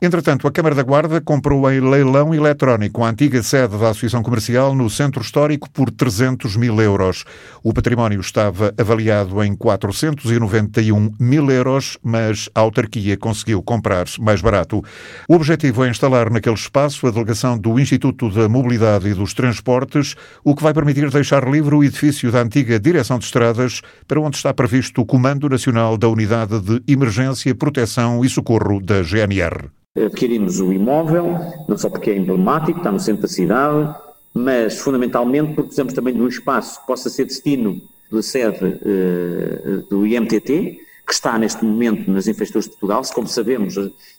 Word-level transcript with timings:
Entretanto, 0.00 0.46
a 0.46 0.52
Câmara 0.52 0.76
da 0.76 0.82
Guarda 0.84 1.20
comprou 1.20 1.68
em 1.72 1.80
leilão 1.80 2.32
eletrónico 2.32 3.02
a 3.02 3.10
antiga 3.10 3.42
sede 3.42 3.76
da 3.76 3.90
Associação 3.90 4.22
Comercial 4.22 4.72
no 4.72 4.88
Centro 4.88 5.20
Histórico 5.20 5.68
por 5.68 5.90
300 5.90 6.56
mil 6.56 6.80
euros. 6.80 7.24
O 7.64 7.74
património 7.74 8.20
estava 8.20 8.72
avaliado 8.78 9.42
em 9.42 9.56
491 9.56 11.14
mil 11.18 11.50
euros, 11.50 11.98
mas 12.00 12.48
a 12.54 12.60
autarquia 12.60 13.16
conseguiu 13.16 13.60
comprar 13.60 14.06
mais 14.20 14.40
barato. 14.40 14.84
O 15.28 15.34
objetivo 15.34 15.84
é 15.84 15.90
instalar 15.90 16.30
naquele 16.30 16.54
espaço 16.54 17.08
a 17.08 17.10
delegação 17.10 17.58
do 17.58 17.76
Instituto 17.80 18.30
da 18.30 18.48
Mobilidade 18.48 19.08
e 19.08 19.14
dos 19.14 19.34
Transportes, 19.34 20.14
o 20.44 20.54
que 20.54 20.62
vai 20.62 20.72
permitir 20.72 21.10
deixar 21.10 21.42
livre 21.48 21.74
o 21.74 21.82
edifício 21.82 22.30
da 22.30 22.42
antiga 22.42 22.78
Direção 22.78 23.18
de 23.18 23.24
Estradas, 23.24 23.82
para 24.06 24.20
onde 24.20 24.36
está 24.36 24.54
previsto 24.54 25.00
o 25.00 25.06
Comando 25.06 25.48
Nacional 25.48 25.98
da 25.98 26.08
Unidade 26.08 26.60
de 26.60 26.82
Emergência, 26.86 27.52
Proteção 27.52 28.24
e 28.24 28.28
Socorro 28.28 28.80
da 28.80 29.02
GNR. 29.02 29.70
Adquirimos 29.96 30.60
o 30.60 30.72
imóvel, 30.72 31.34
não 31.68 31.76
só 31.76 31.90
porque 31.90 32.10
é 32.10 32.16
emblemático, 32.16 32.78
está 32.78 32.92
no 32.92 33.00
centro 33.00 33.22
da 33.22 33.28
cidade, 33.28 33.94
mas 34.32 34.78
fundamentalmente 34.78 35.48
porque 35.48 35.68
precisamos 35.68 35.92
também 35.92 36.14
de 36.14 36.20
um 36.20 36.28
espaço 36.28 36.80
que 36.80 36.86
possa 36.86 37.08
ser 37.10 37.24
destino 37.24 37.80
da 38.10 38.22
sede 38.22 38.64
uh, 38.64 39.82
do 39.88 40.06
IMTT, 40.06 40.80
que 41.06 41.12
está 41.12 41.38
neste 41.38 41.64
momento 41.64 42.10
nas 42.10 42.26
infraestruturas 42.26 42.64
de 42.66 42.70
Portugal. 42.72 43.02
Como 43.14 43.26
sabemos, 43.26 43.74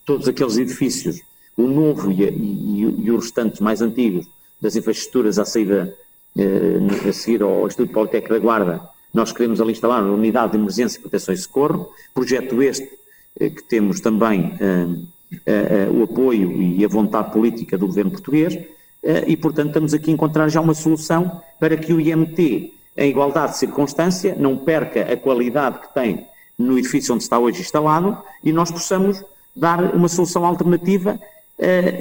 todos 0.06 0.28
aqueles 0.28 0.58
edifícios, 0.58 1.22
o 1.56 1.68
novo 1.68 2.12
e, 2.12 2.24
e, 2.24 3.06
e 3.06 3.12
os 3.12 3.26
restantes 3.26 3.62
mais 3.62 3.82
antigos 3.82 4.26
das 4.62 4.76
infraestruturas 4.76 5.40
à 5.40 5.46
saída, 5.46 5.96
uh, 6.36 7.10
a 7.10 7.14
seguir 7.14 7.42
ao 7.42 7.66
Instituto 7.68 7.94
Politécnico 7.94 8.34
da 8.34 8.40
Guarda, 8.40 8.82
nós 9.14 9.32
queremos 9.32 9.62
ali 9.62 9.72
instalar 9.72 10.04
uma 10.04 10.14
unidade 10.14 10.52
de 10.52 10.58
emergência, 10.58 11.02
proteção 11.02 11.34
e 11.34 11.38
socorro. 11.38 11.90
Projeto 12.14 12.62
este 12.62 13.00
que 13.40 13.64
temos 13.64 14.02
também 14.02 14.54
o 15.94 16.04
apoio 16.04 16.62
e 16.62 16.84
a 16.84 16.88
vontade 16.88 17.32
política 17.32 17.78
do 17.78 17.88
governo 17.88 18.12
português 18.12 18.58
e, 19.28 19.38
portanto, 19.38 19.68
estamos 19.68 19.94
aqui 19.94 20.10
a 20.10 20.14
encontrar 20.14 20.50
já 20.50 20.60
uma 20.60 20.74
solução 20.74 21.42
para 21.60 21.78
que 21.78 21.94
o 21.94 22.02
IMT, 22.02 22.74
em 22.98 23.10
igualdade 23.10 23.54
de 23.54 23.60
circunstância, 23.60 24.36
não 24.38 24.58
perca 24.58 25.02
a 25.02 25.16
qualidade 25.16 25.80
que 25.80 25.94
tem 25.94 26.28
no 26.58 26.78
edifício 26.78 27.14
onde 27.14 27.24
está 27.24 27.40
hoje 27.40 27.62
instalado 27.62 28.18
e 28.44 28.52
nós 28.52 28.72
possamos 28.72 29.24
dar 29.56 29.96
uma 29.96 30.08
solução 30.08 30.46
alternativa 30.46 31.20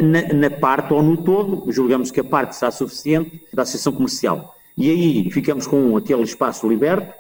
na, 0.03 0.33
na, 0.35 0.51
parte 0.51 0.93
ou 0.93 1.03
no 1.03 1.17
todo, 1.17 1.71
julgamos 1.73 2.11
que 2.11 2.21
a 2.21 2.25
parte 2.25 2.53
está 2.53 2.71
suficiente 2.71 3.43
da 3.53 3.63
associação 3.63 3.93
comercial. 3.93 4.55
E 4.77 4.91
aí 4.91 5.31
ficamos 5.31 5.67
com 5.67 5.97
aquele 5.97 6.23
espaço 6.23 6.69
liberto, 6.69 7.13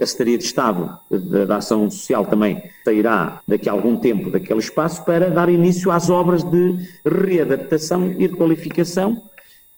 a 0.00 0.06
Secretaria 0.06 0.38
de 0.38 0.44
Estado 0.44 0.98
da 1.46 1.56
Ação 1.56 1.90
Social 1.90 2.24
também 2.24 2.62
sairá 2.84 3.40
daqui 3.46 3.68
a 3.68 3.72
algum 3.72 3.96
tempo 3.96 4.30
daquele 4.30 4.60
espaço 4.60 5.04
para 5.04 5.30
dar 5.30 5.48
início 5.48 5.90
às 5.90 6.08
obras 6.08 6.42
de 6.44 6.76
readaptação 7.04 8.12
e 8.12 8.26
requalificação 8.26 9.22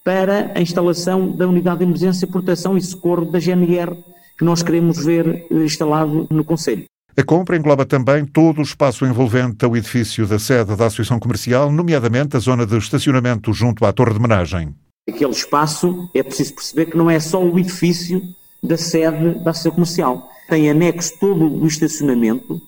para 0.04 0.52
a 0.54 0.60
instalação 0.60 1.30
da 1.30 1.46
Unidade 1.46 1.78
de 1.78 1.84
Emergência, 1.84 2.26
Proteção 2.26 2.76
e 2.76 2.82
Socorro 2.82 3.24
da 3.24 3.38
GNR, 3.38 3.96
que 4.38 4.44
nós 4.44 4.62
queremos 4.62 5.04
ver 5.04 5.46
instalado 5.50 6.26
no 6.30 6.44
Conselho. 6.44 6.84
A 7.16 7.22
compra 7.22 7.56
engloba 7.56 7.84
também 7.84 8.24
todo 8.24 8.58
o 8.58 8.62
espaço 8.62 9.04
envolvente 9.04 9.64
ao 9.64 9.76
edifício 9.76 10.26
da 10.26 10.38
sede 10.38 10.76
da 10.76 10.86
Associação 10.86 11.18
Comercial, 11.18 11.70
nomeadamente 11.70 12.36
a 12.36 12.40
zona 12.40 12.64
de 12.64 12.76
estacionamento 12.76 13.52
junto 13.52 13.84
à 13.84 13.92
Torre 13.92 14.14
de 14.14 14.20
Menagem. 14.20 14.74
Aquele 15.08 15.32
espaço, 15.32 16.08
é 16.14 16.22
preciso 16.22 16.54
perceber 16.54 16.86
que 16.86 16.96
não 16.96 17.10
é 17.10 17.18
só 17.18 17.42
o 17.42 17.58
edifício 17.58 18.22
da 18.62 18.76
sede 18.76 19.34
da 19.40 19.50
Associação 19.50 19.72
Comercial. 19.72 20.30
Tem 20.48 20.70
anexo 20.70 21.18
todo 21.18 21.46
o 21.46 21.66
estacionamento 21.66 22.60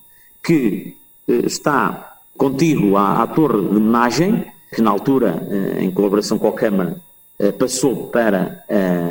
que 0.43 0.97
eh, 1.27 1.45
está 1.45 2.17
contíguo 2.37 2.97
à, 2.97 3.23
à 3.23 3.27
Torre 3.27 3.61
de 3.61 3.79
Menagem, 3.79 4.45
que 4.73 4.81
na 4.81 4.91
altura, 4.91 5.47
eh, 5.49 5.83
em 5.83 5.91
colaboração 5.91 6.37
com 6.37 6.47
a 6.47 6.53
Câmara, 6.53 6.97
eh, 7.39 7.51
passou 7.51 8.07
para 8.07 8.63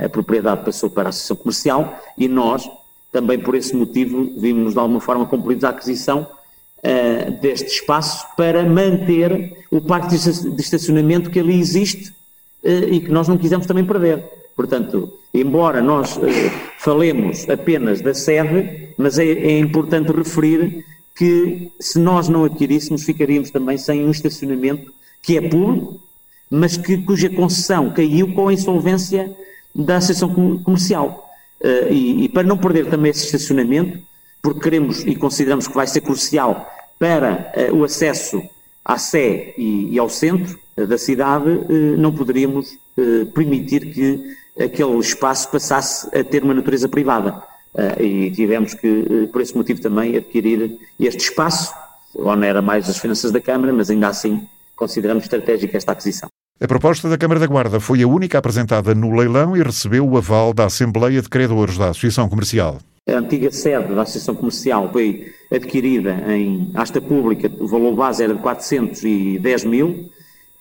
a 0.05 0.09
propriedade 0.09 0.65
passou 0.65 0.91
para 0.91 1.05
a 1.05 1.11
Associação 1.11 1.37
Comercial 1.37 1.99
e 2.19 2.29
nós, 2.29 2.69
também 3.11 3.39
por 3.39 3.55
esse 3.55 3.75
motivo, 3.75 4.33
vimos 4.37 4.75
de 4.75 4.79
alguma 4.79 5.01
forma 5.01 5.27
compelidos 5.27 5.65
à 5.65 5.71
aquisição 5.71 6.27
deste 7.41 7.69
espaço 7.69 8.27
para 8.37 8.65
manter 8.65 9.65
o 9.71 9.81
parque 9.81 10.17
de 10.17 10.61
estacionamento 10.61 11.31
que 11.31 11.39
ali 11.39 11.61
existe 11.61 12.13
e 12.65 12.99
que 12.99 13.11
nós 13.11 13.29
não 13.29 13.39
quisemos 13.39 13.67
também 13.67 13.85
perder. 13.85 14.25
Portanto, 14.57 15.13
embora 15.33 15.81
nós 15.81 16.19
falemos 16.83 17.49
apenas 17.49 18.01
da 18.01 18.13
sede, 18.13 18.89
mas 18.99 19.17
é, 19.17 19.25
é, 19.25 19.59
importante 19.61 20.11
referir 20.11 20.85
que 21.15 21.71
se 21.79 21.97
nós 21.97 22.29
não 22.29 22.45
adquiríssemos, 22.45 23.05
ficaríamos 23.05 23.53
também 23.53 23.79
sem 23.79 24.05
um 24.05 24.11
estacionamento 24.11 24.93
que 25.23 25.39
é 25.39 25.49
público, 25.49 26.03
mas 26.51 26.77
que, 26.77 26.99
cuja 26.99 27.31
concessão 27.31 27.93
caiu 27.93 28.35
com 28.35 28.49
a 28.49 28.53
insolvência 28.53 29.33
da 29.73 29.99
Associação 29.99 30.61
Comercial. 30.65 31.31
Uh, 31.61 31.93
e, 31.93 32.25
e, 32.25 32.29
para 32.29 32.43
não 32.43 32.59
perder 32.59 32.87
também 32.87 33.13
esse 33.13 33.27
estacionamento, 33.27 34.01
porque 34.43 34.61
queremos 34.61 35.07
e 35.07 35.15
consideramos 35.15 35.69
que 35.69 35.75
vai 35.75 35.87
ser 35.87 36.01
crucial 36.01 36.69
para 36.99 37.53
uh, 37.71 37.77
o 37.77 37.85
acesso 37.85 38.43
à 38.85 38.99
Sé 38.99 39.55
e, 39.57 39.91
e 39.93 39.99
ao 40.01 40.09
centro 40.09 40.59
uh, 40.77 40.85
da 40.85 40.99
cidade, 40.99 41.47
não 41.97 42.13
poderíamos 42.13 42.77
permitir 43.33 43.93
que 43.95 44.42
aquele 44.59 44.99
espaço 44.99 45.51
passasse 45.51 46.09
a 46.17 46.23
ter 46.23 46.43
uma 46.43 46.55
natureza 46.55 46.89
privada. 46.89 47.43
Uh, 47.75 48.03
e 48.03 48.31
tivemos 48.31 48.75
que, 48.75 48.87
uh, 48.87 49.29
por 49.29 49.41
esse 49.41 49.57
motivo 49.57 49.81
também, 49.81 50.17
adquirir 50.17 50.79
este 51.01 51.25
espaço, 51.25 51.73
onde 52.15 52.47
era 52.47 52.61
mais 52.61 52.89
as 52.89 52.99
finanças 52.99 53.33
da 53.33 53.41
Câmara, 53.41 53.73
mas 53.73 53.89
ainda 53.91 54.09
assim 54.09 54.47
consideramos 54.77 55.25
estratégica 55.25 55.77
esta 55.77 55.93
aquisição. 55.93 56.29
A 56.61 56.69
proposta 56.69 57.09
da 57.09 57.19
Câmara 57.19 57.41
da 57.41 57.47
Guarda 57.47 57.81
foi 57.81 58.03
a 58.03 58.07
única 58.07 58.39
apresentada 58.39 58.95
no 58.95 59.17
leilão 59.17 59.57
e 59.57 59.63
recebeu 59.63 60.07
o 60.07 60.17
aval 60.17 60.53
da 60.53 60.67
Assembleia 60.67 61.21
de 61.21 61.29
Credores 61.29 61.79
da 61.79 61.89
Associação 61.89 62.29
Comercial. 62.29 62.79
A 63.09 63.15
antiga 63.15 63.51
sede 63.51 63.95
da 63.95 64.03
Associação 64.03 64.35
Comercial 64.37 64.89
foi 64.93 65.33
adquirida 65.51 66.13
em 66.29 66.71
asta 66.75 67.01
pública, 67.01 67.51
o 67.59 67.67
valor 67.67 67.97
base 67.97 68.23
era 68.23 68.35
de 68.35 68.41
410 68.41 69.65
mil, 69.65 70.09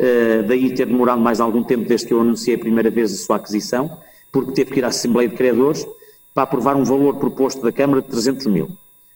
uh, 0.01 0.43
daí 0.47 0.73
ter 0.73 0.87
demorado 0.87 1.21
mais 1.21 1.39
algum 1.39 1.63
tempo 1.63 1.87
desde 1.87 2.07
que 2.07 2.13
eu 2.13 2.21
anunciei 2.21 2.55
a 2.55 2.59
primeira 2.59 2.89
vez 2.89 3.13
a 3.13 3.17
sua 3.17 3.35
aquisição, 3.35 3.97
porque 4.31 4.51
teve 4.53 4.71
que 4.71 4.79
ir 4.79 4.85
à 4.85 4.87
Assembleia 4.87 5.29
de 5.29 5.35
Criadores 5.35 5.85
para 6.33 6.43
aprovar 6.43 6.75
um 6.75 6.83
valor 6.83 7.17
proposto 7.17 7.61
da 7.61 7.71
Câmara 7.71 8.01
de 8.01 8.07
300 8.07 8.47
mil. 8.47 8.69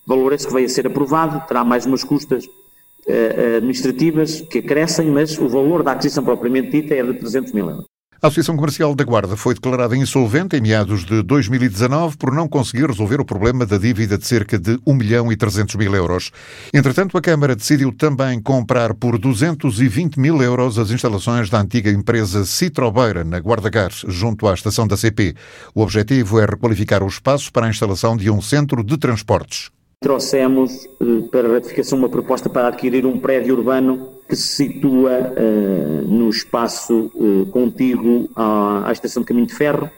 Valor 0.05 0.33
esse 0.33 0.45
que 0.45 0.53
veio 0.53 0.67
a 0.67 0.69
ser 0.69 0.85
aprovado, 0.85 1.47
terá 1.47 1.63
mais 1.63 1.85
umas 1.85 2.03
custas 2.03 2.45
uh, 2.45 3.57
administrativas 3.57 4.41
que 4.41 4.61
crescem, 4.61 5.07
mas 5.07 5.37
o 5.39 5.49
valor 5.49 5.81
da 5.81 5.93
aquisição 5.93 6.23
propriamente 6.23 6.69
dita 6.69 6.93
é 6.93 7.01
de 7.01 7.13
300 7.15 7.51
mil 7.51 7.69
euros. 7.69 7.94
A 8.25 8.27
Associação 8.27 8.55
Comercial 8.55 8.95
da 8.95 9.03
Guarda 9.03 9.37
foi 9.37 9.53
declarada 9.53 9.95
insolvente 9.95 10.55
em 10.55 10.61
meados 10.61 11.05
de 11.05 11.21
2019 11.21 12.17
por 12.17 12.33
não 12.33 12.47
conseguir 12.47 12.87
resolver 12.87 13.21
o 13.21 13.25
problema 13.25 13.67
da 13.67 13.77
dívida 13.77 14.17
de 14.17 14.25
cerca 14.25 14.57
de 14.57 14.79
1 14.83 14.95
milhão 14.95 15.31
e 15.31 15.37
300 15.37 15.75
mil 15.75 15.93
euros. 15.93 16.31
Entretanto, 16.73 17.19
a 17.19 17.21
Câmara 17.21 17.55
decidiu 17.55 17.93
também 17.93 18.41
comprar 18.41 18.95
por 18.95 19.19
220 19.19 20.19
mil 20.19 20.41
euros 20.41 20.79
as 20.79 20.89
instalações 20.89 21.51
da 21.51 21.61
antiga 21.61 21.91
empresa 21.91 22.45
Citrobeira, 22.45 23.23
na 23.23 23.39
Guarda 23.39 23.69
Gás, 23.69 24.03
junto 24.07 24.47
à 24.47 24.55
estação 24.55 24.87
da 24.87 24.97
CP. 24.97 25.35
O 25.75 25.83
objetivo 25.83 26.39
é 26.39 26.45
requalificar 26.47 27.03
o 27.03 27.07
espaço 27.07 27.53
para 27.53 27.67
a 27.67 27.69
instalação 27.69 28.17
de 28.17 28.31
um 28.31 28.41
centro 28.41 28.83
de 28.83 28.97
transportes. 28.97 29.69
Trouxemos 30.01 30.71
eh, 30.99 31.27
para 31.31 31.53
ratificação 31.53 31.99
uma 31.99 32.09
proposta 32.09 32.49
para 32.49 32.69
adquirir 32.69 33.05
um 33.05 33.19
prédio 33.19 33.55
urbano 33.55 34.14
que 34.27 34.35
se 34.35 34.47
situa 34.47 35.33
uh, 35.33 36.07
no 36.07 36.29
espaço 36.29 37.11
uh, 37.13 37.45
contíguo 37.47 38.29
à, 38.35 38.89
à, 38.89 38.91
Estação 38.91 39.21
de 39.21 39.27
Caminho 39.27 39.47
de 39.47 39.53
Ferro, 39.53 39.89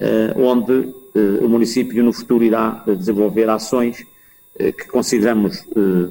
uh, 0.00 0.40
onde 0.40 0.94
o 1.42 1.48
município 1.48 2.04
no 2.04 2.12
futuro 2.12 2.44
irá 2.44 2.84
desenvolver 2.86 3.48
ações 3.48 4.04
que 4.54 4.86
consideramos 4.86 5.64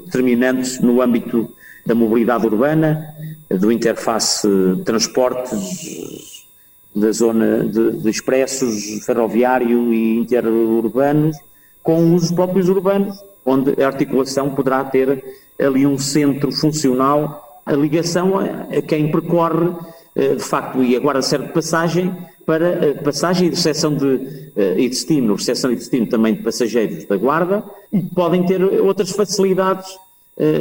determinantes 0.04 0.80
no 0.82 1.00
âmbito 1.00 1.54
da 1.86 1.94
mobilidade 1.94 2.48
urbana, 2.48 3.14
do 3.48 3.72
interface 3.72 4.48
transportes 4.84 6.48
da 6.96 7.12
zona 7.12 7.66
de, 7.66 8.02
de 8.02 8.10
expressos 8.10 9.06
ferroviário 9.06 9.94
e 9.94 10.18
interurbanos, 10.18 11.38
com 11.84 12.16
os 12.16 12.32
próprios 12.32 12.68
urbanos, 12.68 13.16
onde 13.46 13.82
a 13.82 13.88
articulação 13.88 14.50
poderá 14.50 14.84
ter 14.84 15.24
ali 15.60 15.86
um 15.86 15.98
centro 15.98 16.52
funcional, 16.52 17.62
a 17.66 17.74
ligação 17.74 18.40
a, 18.40 18.82
quem 18.82 19.12
percorre, 19.12 19.72
eh, 20.16 20.36
de 20.36 20.44
facto, 20.44 20.84
e 20.84 20.96
agora 20.96 21.22
serve 21.22 21.48
de 21.48 21.54
passagem 21.54 22.16
para 22.46 22.68
eh, 22.68 22.94
passagem 22.96 23.48
e 23.48 23.50
recepção 23.52 23.96
de 23.96 24.52
eh, 24.56 24.76
e 24.80 24.90
destino, 24.90 25.36
recepção 25.36 25.72
e 25.72 25.76
destino 25.76 26.08
também 26.08 26.34
de 26.34 26.44
passageiros 26.44 27.06
da 27.06 27.18
Guarda, 27.18 27.64
e 27.92 28.02
podem 28.02 28.46
ter 28.46 28.64
outras 28.64 29.12
facilidades 29.12 29.98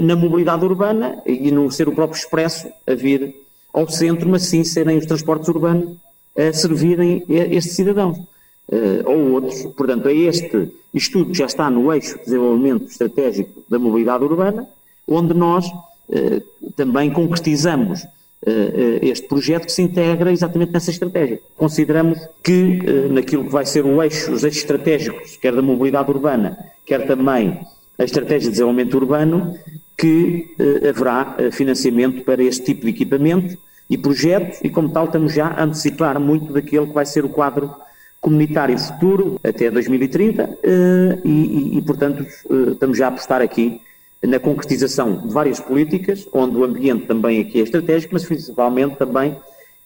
na 0.04 0.14
mobilidade 0.14 0.64
urbana 0.64 1.20
e 1.26 1.50
no 1.50 1.68
ser 1.68 1.88
o 1.88 1.92
próprio 1.92 2.16
expresso 2.16 2.68
a 2.86 2.94
vir 2.94 3.34
ao 3.72 3.88
centro, 3.88 4.28
mas 4.28 4.42
sim 4.42 4.62
serem 4.62 4.96
os 4.96 5.04
transportes 5.04 5.48
urbanos 5.48 5.96
a 6.38 6.52
servirem 6.52 7.24
estes 7.28 7.74
cidadãos 7.74 8.16
ou 9.04 9.32
outros. 9.32 9.62
Portanto, 9.76 10.08
é 10.08 10.14
este 10.14 10.70
estudo 10.92 11.32
que 11.32 11.38
já 11.38 11.46
está 11.46 11.68
no 11.68 11.92
eixo 11.92 12.18
de 12.18 12.24
desenvolvimento 12.24 12.86
estratégico 12.86 13.62
da 13.68 13.78
mobilidade 13.78 14.24
urbana, 14.24 14.66
onde 15.06 15.34
nós 15.34 15.70
também 16.76 17.10
concretizamos 17.10 18.06
este 19.00 19.26
projeto 19.26 19.64
que 19.66 19.72
se 19.72 19.82
integra 19.82 20.30
exatamente 20.30 20.72
nessa 20.72 20.90
estratégia. 20.90 21.40
Consideramos 21.56 22.18
que 22.42 23.08
naquilo 23.10 23.44
que 23.44 23.50
vai 23.50 23.64
ser 23.64 23.84
o 23.84 24.02
eixo, 24.02 24.32
os 24.32 24.44
eixos 24.44 24.60
estratégicos, 24.60 25.36
quer 25.36 25.54
da 25.54 25.62
mobilidade 25.62 26.10
urbana, 26.10 26.58
quer 26.84 27.06
também 27.06 27.60
a 27.98 28.04
estratégia 28.04 28.48
de 28.48 28.50
desenvolvimento 28.50 28.94
urbano, 28.94 29.54
que 29.96 30.54
haverá 30.88 31.36
financiamento 31.52 32.22
para 32.24 32.42
este 32.42 32.64
tipo 32.64 32.82
de 32.82 32.90
equipamento 32.90 33.56
e 33.88 33.96
projetos, 33.96 34.58
e 34.62 34.68
como 34.68 34.90
tal 34.90 35.06
estamos 35.06 35.32
já 35.32 35.46
a 35.46 35.64
antecipar 35.64 36.18
muito 36.18 36.52
daquele 36.52 36.86
que 36.86 36.92
vai 36.92 37.06
ser 37.06 37.24
o 37.24 37.28
quadro 37.28 37.74
comunitário 38.24 38.78
futuro 38.78 39.38
até 39.44 39.70
2030 39.70 40.58
eh, 40.62 41.18
e, 41.22 41.28
e, 41.28 41.78
e, 41.78 41.82
portanto, 41.82 42.22
eh, 42.22 42.70
estamos 42.72 42.96
já 42.96 43.04
a 43.04 43.08
apostar 43.08 43.42
aqui 43.42 43.82
na 44.22 44.38
concretização 44.40 45.18
de 45.18 45.34
várias 45.34 45.60
políticas, 45.60 46.26
onde 46.32 46.56
o 46.56 46.64
ambiente 46.64 47.04
também 47.04 47.38
aqui 47.42 47.60
é 47.60 47.62
estratégico, 47.64 48.14
mas 48.14 48.24
principalmente 48.24 48.96
também 48.96 49.36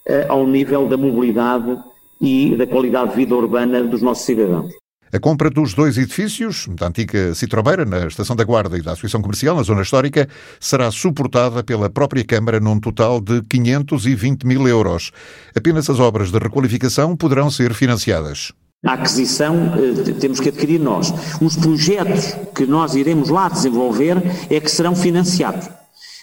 eh, 0.05 0.25
ao 0.29 0.47
nível 0.47 0.87
da 0.87 0.95
mobilidade 0.95 1.77
e 2.21 2.55
da 2.55 2.65
qualidade 2.65 3.09
de 3.09 3.17
vida 3.17 3.35
urbana 3.35 3.83
dos 3.83 4.01
nossos 4.01 4.25
cidadãos. 4.25 4.73
A 5.11 5.19
compra 5.19 5.49
dos 5.49 5.73
dois 5.73 5.97
edifícios, 5.97 6.67
da 6.69 6.87
antiga 6.87 7.33
Citrobeira, 7.33 7.83
na 7.83 8.05
Estação 8.05 8.35
da 8.35 8.43
Guarda, 8.43 8.77
e 8.77 8.81
da 8.81 8.91
Associação 8.91 9.23
Comercial, 9.23 9.55
na 9.55 9.63
Zona 9.63 9.81
Histórica, 9.81 10.29
será 10.59 10.91
suportada 10.91 11.63
pela 11.63 11.89
própria 11.89 12.23
Câmara 12.23 12.59
num 12.59 12.79
total 12.79 13.19
de 13.19 13.41
520 13.41 14.43
mil 14.45 14.67
euros. 14.67 15.11
Apenas 15.55 15.89
as 15.89 15.99
obras 15.99 16.31
de 16.31 16.37
requalificação 16.37 17.17
poderão 17.17 17.49
ser 17.49 17.73
financiadas. 17.73 18.51
A 18.85 18.93
aquisição 18.93 19.73
eh, 19.75 20.11
temos 20.19 20.39
que 20.39 20.49
adquirir 20.49 20.79
nós. 20.79 21.11
Os 21.41 21.55
projetos 21.55 22.35
que 22.53 22.67
nós 22.67 22.93
iremos 22.93 23.29
lá 23.29 23.49
desenvolver 23.49 24.17
é 24.47 24.59
que 24.59 24.69
serão 24.69 24.95
financiados. 24.95 25.67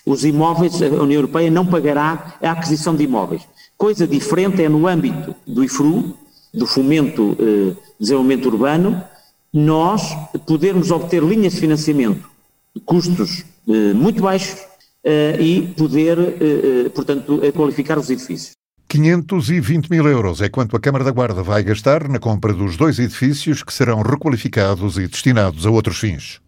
Os 0.07 0.25
imóveis, 0.25 0.81
a 0.81 0.87
União 0.87 1.19
Europeia 1.19 1.51
não 1.51 1.67
pagará 1.67 2.37
a 2.41 2.53
aquisição 2.53 2.95
de 2.95 3.03
imóveis. 3.03 3.43
Coisa 3.77 4.07
diferente 4.07 4.63
é 4.63 4.69
no 4.69 4.87
âmbito 4.87 5.35
do 5.45 5.65
IFRU, 5.65 6.17
do 6.57 6.67
Fomento 6.67 7.37
eh, 7.39 7.77
Desenvolvimento 8.01 8.47
Urbano, 8.47 9.05
nós 9.53 10.03
podermos 10.47 10.91
obter 10.91 11.23
linhas 11.23 11.53
de 11.53 11.61
financiamento 11.61 12.29
de 12.75 12.81
custos 12.81 13.45
eh, 13.69 13.93
muito 13.95 14.23
baixos 14.23 14.59
eh, 15.05 15.37
e 15.41 15.63
poder, 15.63 16.19
eh, 16.19 16.87
eh, 16.87 16.89
portanto, 16.89 17.41
qualificar 17.55 17.97
os 17.97 18.11
edifícios. 18.11 18.57
520 18.89 19.89
mil 19.89 20.05
euros 20.09 20.41
é 20.41 20.49
quanto 20.49 20.77
a 20.77 20.81
Câmara 20.81 21.05
da 21.05 21.13
Guarda 21.13 21.45
vai 21.45 21.63
gastar 21.63 22.09
na 22.09 22.19
compra 22.19 22.53
dos 22.53 22.77
dois 22.77 22.99
edifícios 22.99 23.63
que 23.63 23.73
serão 23.73 24.03
requalificados 24.03 24.99
e 24.99 25.07
destinados 25.07 25.65
a 25.65 25.71
outros 25.71 25.99
fins. 25.99 26.41